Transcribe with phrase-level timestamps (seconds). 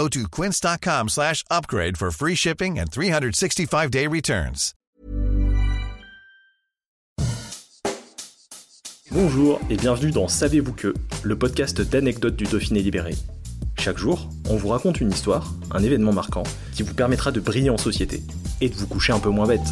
[0.00, 4.72] Go to quince.com slash upgrade for free shipping and 365-day returns.
[9.10, 13.14] Bonjour et bienvenue dans Savez-vous que, le podcast d'anecdotes du Dauphiné libéré.
[13.78, 17.68] Chaque jour, on vous raconte une histoire, un événement marquant, qui vous permettra de briller
[17.68, 18.22] en société
[18.62, 19.68] et de vous coucher un peu moins bête.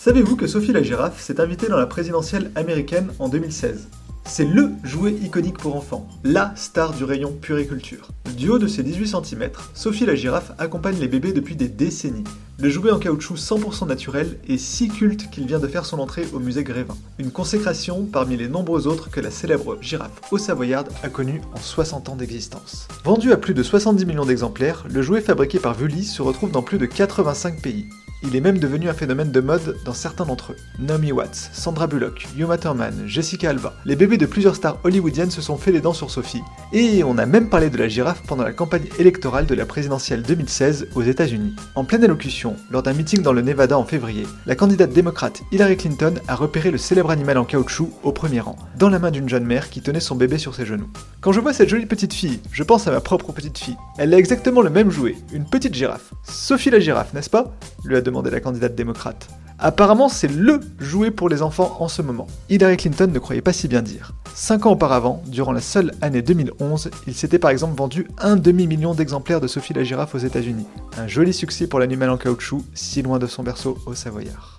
[0.00, 3.86] Savez-vous que Sophie la girafe s'est invitée dans la présidentielle américaine en 2016
[4.26, 8.08] c'est LE jouet iconique pour enfants, la star du rayon puriculture.
[8.36, 12.24] Du haut de ses 18 cm, Sophie la girafe accompagne les bébés depuis des décennies.
[12.58, 16.26] Le jouet en caoutchouc 100% naturel est si culte qu'il vient de faire son entrée
[16.32, 16.96] au musée Grévin.
[17.18, 21.60] Une consécration parmi les nombreux autres que la célèbre girafe haut savoyarde a connue en
[21.60, 22.88] 60 ans d'existence.
[23.04, 26.62] Vendu à plus de 70 millions d'exemplaires, le jouet fabriqué par Vully se retrouve dans
[26.62, 27.86] plus de 85 pays.
[28.26, 30.56] Il est même devenu un phénomène de mode dans certains d'entre eux.
[30.78, 33.74] Naomi Watts, Sandra Bullock, Uma Thurman, Jessica Alba.
[33.84, 36.40] Les bébés de plusieurs stars hollywoodiennes se sont fait les dents sur Sophie.
[36.72, 40.22] Et on a même parlé de la girafe pendant la campagne électorale de la présidentielle
[40.22, 41.54] 2016 aux États-Unis.
[41.74, 45.76] En pleine allocution, lors d'un meeting dans le Nevada en février, la candidate démocrate Hillary
[45.76, 49.28] Clinton a repéré le célèbre animal en caoutchouc au premier rang, dans la main d'une
[49.28, 50.90] jeune mère qui tenait son bébé sur ses genoux.
[51.20, 53.76] Quand je vois cette jolie petite fille, je pense à ma propre petite fille.
[53.98, 56.12] Elle a exactement le même jouet, une petite girafe.
[56.22, 57.54] Sophie la girafe, n'est-ce pas?
[57.84, 59.28] lui a demandé la candidate démocrate.
[59.64, 62.26] Apparemment, c'est LE jouet pour les enfants en ce moment.
[62.50, 64.12] Hillary Clinton ne croyait pas si bien dire.
[64.34, 68.92] Cinq ans auparavant, durant la seule année 2011, il s'était par exemple vendu un demi-million
[68.92, 70.66] d'exemplaires de Sophie la girafe aux États-Unis.
[70.98, 74.58] Un joli succès pour l'animal en caoutchouc, si loin de son berceau au Savoyard.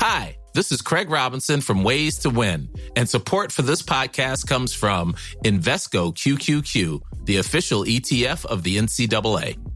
[0.00, 4.74] Hi, this is Craig Robinson from Ways to Win, and support for this podcast comes
[4.74, 9.61] from Invesco QQQ, the official ETF of the NCAA.